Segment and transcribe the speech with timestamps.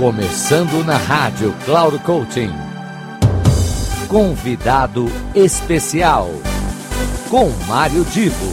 [0.00, 2.50] Começando na rádio Cloud Coaching.
[4.08, 5.04] Convidado
[5.34, 6.26] especial
[7.28, 8.50] com Mário Divo.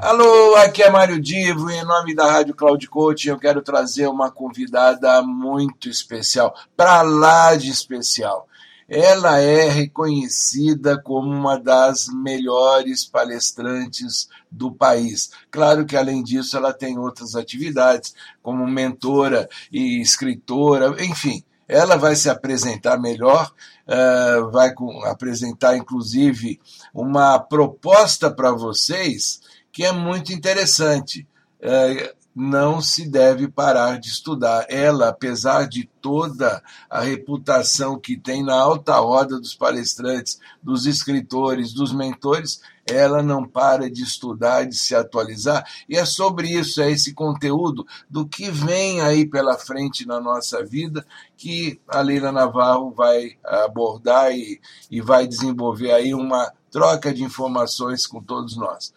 [0.00, 4.08] Alô, aqui é Mário Divo e em nome da Rádio Cloud Coaching eu quero trazer
[4.08, 8.48] uma convidada muito especial, para lá de especial
[8.94, 15.32] ela é reconhecida como uma das melhores palestrantes do país.
[15.50, 21.42] Claro que, além disso, ela tem outras atividades, como mentora e escritora, enfim.
[21.66, 23.52] Ela vai se apresentar melhor,
[23.88, 24.72] uh, vai
[25.06, 26.60] apresentar, inclusive,
[26.94, 29.40] uma proposta para vocês
[29.72, 31.26] que é muito interessante.
[31.58, 34.66] Uh, não se deve parar de estudar.
[34.68, 41.72] Ela, apesar de toda a reputação que tem na alta roda dos palestrantes, dos escritores,
[41.72, 45.64] dos mentores, ela não para de estudar, de se atualizar.
[45.88, 50.64] E é sobre isso, é esse conteúdo do que vem aí pela frente na nossa
[50.64, 57.22] vida que a Leila Navarro vai abordar e, e vai desenvolver aí uma troca de
[57.22, 58.92] informações com todos nós.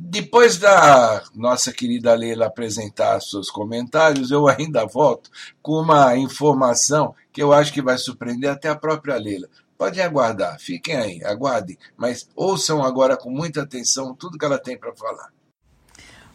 [0.00, 5.28] Depois da nossa querida Leila apresentar seus comentários, eu ainda volto
[5.60, 9.48] com uma informação que eu acho que vai surpreender até a própria Leila.
[9.76, 14.78] Podem aguardar, fiquem aí, aguardem, mas ouçam agora com muita atenção tudo que ela tem
[14.78, 15.32] para falar.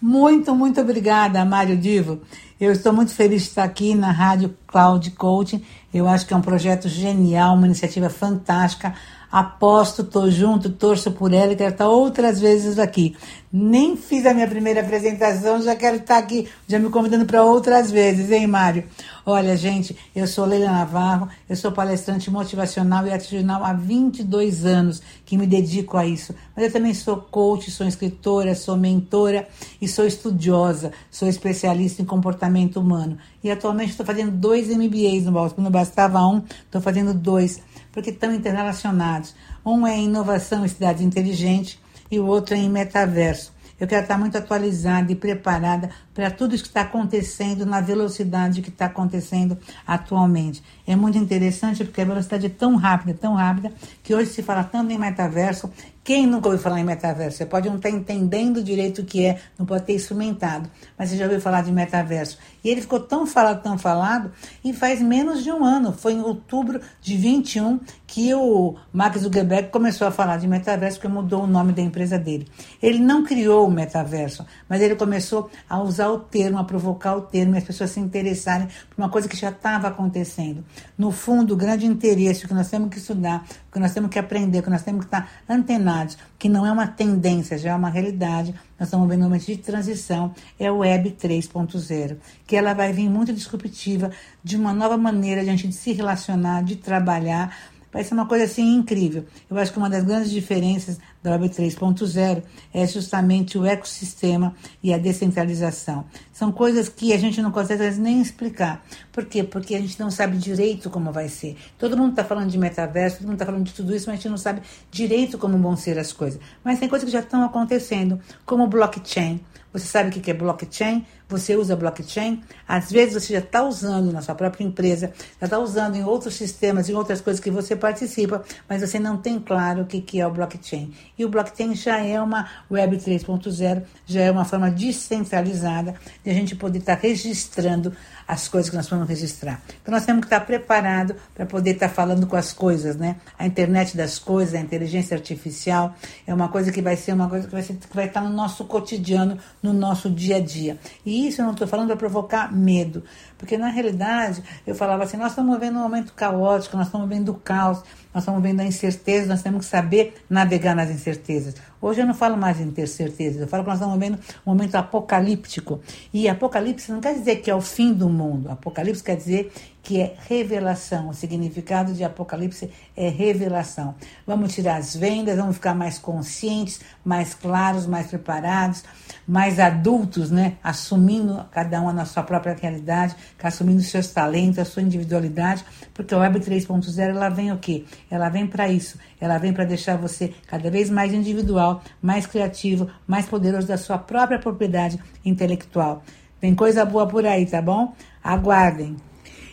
[0.00, 2.20] Muito, muito obrigada, Mário Divo.
[2.60, 5.62] Eu estou muito feliz de estar aqui na Rádio Cloud Coaching.
[5.92, 8.94] Eu acho que é um projeto genial, uma iniciativa fantástica
[9.30, 13.14] aposto, tô junto, torço por ela e quero estar outras vezes aqui.
[13.52, 17.90] Nem fiz a minha primeira apresentação, já quero estar aqui, já me convidando para outras
[17.90, 18.84] vezes, hein, Mário?
[19.30, 25.02] Olha, gente, eu sou Leila Navarro, eu sou palestrante motivacional e atitudinal há 22 anos
[25.22, 26.34] que me dedico a isso.
[26.56, 29.46] Mas eu também sou coach, sou escritora, sou mentora
[29.82, 33.18] e sou estudiosa, sou especialista em comportamento humano.
[33.44, 37.60] E atualmente estou fazendo dois MBAs no Quando não bastava um, estou fazendo dois
[37.92, 39.34] porque estão interrelacionados.
[39.62, 41.78] Um é em inovação e cidade inteligente
[42.10, 43.52] e o outro é em metaverso.
[43.80, 48.60] Eu quero estar muito atualizada e preparada para tudo isso que está acontecendo na velocidade
[48.60, 49.56] que está acontecendo
[49.86, 50.60] atualmente.
[50.84, 54.64] É muito interessante porque a velocidade é tão rápida, tão rápida, que hoje se fala
[54.64, 55.70] tanto em metaverso.
[56.02, 57.36] Quem nunca ouviu falar em metaverso?
[57.36, 60.68] Você pode não estar entendendo direito o que é, não pode ter instrumentado,
[60.98, 62.38] mas você já ouviu falar de metaverso.
[62.64, 64.32] E ele ficou tão falado, tão falado,
[64.64, 69.68] e faz menos de um ano, foi em outubro de 21 que o Mark Zuckerberg
[69.68, 72.48] começou a falar de metaverso, porque mudou o nome da empresa dele.
[72.82, 77.22] Ele não criou o metaverso, mas ele começou a usar o termo, a provocar o
[77.22, 80.64] termo, e as pessoas se interessarem por uma coisa que já estava acontecendo.
[80.96, 84.10] No fundo, o grande interesse, o que nós temos que estudar, o que nós temos
[84.10, 87.70] que aprender, o que nós temos que estar antenados, que não é uma tendência, já
[87.70, 92.56] é uma realidade, nós estamos vendo um momento de transição, é o Web 3.0, que
[92.56, 94.10] ela vai vir muito disruptiva,
[94.42, 97.54] de uma nova maneira de a gente se relacionar, de trabalhar,
[97.90, 99.24] Vai ser uma coisa assim incrível.
[99.48, 102.42] Eu acho que uma das grandes diferenças da Web 3.0
[102.72, 106.04] é justamente o ecossistema e a descentralização.
[106.32, 108.84] São coisas que a gente não consegue nem explicar.
[109.12, 109.42] Por quê?
[109.42, 111.56] Porque a gente não sabe direito como vai ser.
[111.78, 114.16] Todo mundo está falando de metaverso, todo mundo está falando de tudo isso, mas a
[114.16, 116.40] gente não sabe direito como vão ser as coisas.
[116.62, 119.40] Mas tem coisas que já estão acontecendo, como blockchain.
[119.72, 121.04] Você sabe o que é blockchain?
[121.28, 122.42] Você usa blockchain?
[122.66, 126.34] Às vezes você já está usando na sua própria empresa, já está usando em outros
[126.34, 130.26] sistemas, em outras coisas que você participa, mas você não tem claro o que é
[130.26, 130.90] o blockchain.
[131.18, 136.34] E o blockchain já é uma Web 3.0, já é uma forma descentralizada de a
[136.34, 137.92] gente poder estar registrando
[138.28, 139.62] as coisas que nós vamos registrar.
[139.80, 143.16] Então nós temos que estar preparados para poder estar falando com as coisas, né?
[143.38, 145.94] A internet das coisas, a inteligência artificial
[146.26, 148.28] é uma coisa que vai ser uma coisa que vai, ser, que vai estar no
[148.28, 150.78] nosso cotidiano, no nosso dia a dia.
[151.06, 153.02] E isso eu não estou falando para provocar medo,
[153.38, 157.30] porque na realidade eu falava assim, nós estamos vivendo um momento caótico, nós estamos vendo
[157.30, 157.78] o caos,
[158.12, 161.54] nós estamos vendo a incerteza, nós temos que saber navegar nas incertezas.
[161.80, 164.50] Hoje eu não falo mais em ter certeza, eu falo que nós estamos vivendo um
[164.50, 165.80] momento apocalíptico.
[166.12, 168.17] E apocalipse não quer dizer que é o fim do.
[168.48, 171.08] Apocalipse quer dizer que é revelação.
[171.08, 173.94] O significado de Apocalipse é revelação.
[174.26, 178.84] Vamos tirar as vendas, vamos ficar mais conscientes, mais claros, mais preparados,
[179.26, 180.58] mais adultos, né?
[180.62, 186.18] Assumindo cada um a sua própria realidade, assumindo seus talentos, a sua individualidade, porque a
[186.18, 187.84] Web 3.0 ela vem o quê?
[188.10, 188.98] Ela vem para isso.
[189.18, 193.96] Ela vem para deixar você cada vez mais individual, mais criativo, mais poderoso da sua
[193.96, 196.02] própria propriedade intelectual.
[196.40, 197.94] Tem coisa boa por aí, tá bom?
[198.22, 198.96] Aguardem.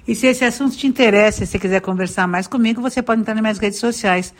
[0.07, 3.33] E se esse assunto te interessa, se você quiser conversar mais comigo, você pode entrar
[3.33, 4.33] nas minhas redes sociais.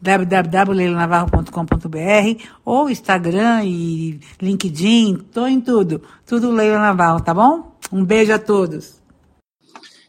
[0.00, 6.02] www.leilanavarro.com.br ou Instagram e LinkedIn, tô em tudo.
[6.24, 7.72] Tudo Leila Navarro, tá bom?
[7.90, 9.02] Um beijo a todos.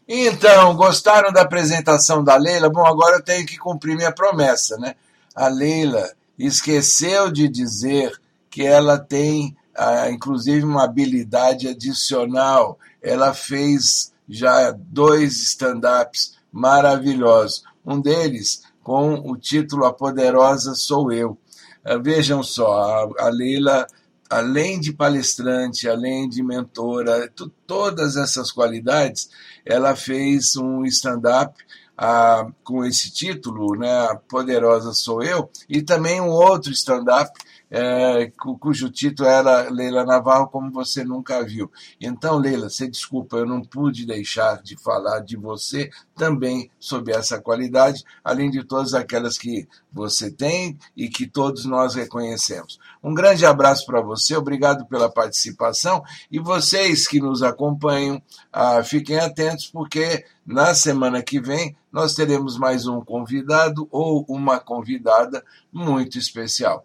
[0.06, 2.68] Então, gostaram da apresentação da Leila?
[2.68, 4.94] Bom, agora eu tenho que cumprir minha promessa, né?
[5.34, 8.12] A Leila esqueceu de dizer
[8.50, 12.78] que ela tem, ah, inclusive, uma habilidade adicional.
[13.02, 17.64] Ela fez já dois stand-ups maravilhosos.
[17.84, 21.36] Um deles com o título A Poderosa Sou Eu.
[21.84, 23.86] Ah, vejam só, a Leila,
[24.30, 27.30] além de palestrante, além de mentora,
[27.66, 29.28] todas essas qualidades,
[29.64, 31.54] ela fez um stand-up
[31.96, 37.30] ah, com esse título, né, Poderosa Sou Eu, e também um outro stand-up
[37.70, 38.30] é,
[38.60, 41.70] cujo título era Leila Navarro, como você nunca viu.
[42.00, 47.40] Então, Leila, você desculpa, eu não pude deixar de falar de você também sob essa
[47.40, 52.78] qualidade, além de todas aquelas que você tem e que todos nós reconhecemos.
[53.02, 58.22] Um grande abraço para você, obrigado pela participação e vocês que nos acompanham,
[58.52, 64.58] ah, fiquem atentos porque na semana que vem nós teremos mais um convidado ou uma
[64.58, 66.84] convidada muito especial.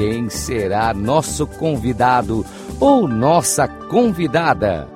[0.00, 2.46] quem será nosso convidado
[2.80, 4.88] ou nossa convidada.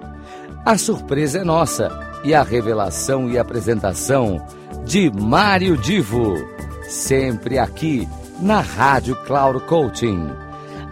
[0.65, 1.91] A surpresa é nossa
[2.25, 4.43] e a revelação e apresentação
[4.87, 6.33] de Mário Divo,
[6.89, 8.09] sempre aqui
[8.41, 10.27] na Rádio Cloud Coaching.